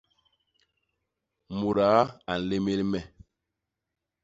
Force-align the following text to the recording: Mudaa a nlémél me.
Mudaa 1.59 2.01
a 2.31 2.33
nlémél 2.39 2.81
me. 2.91 2.99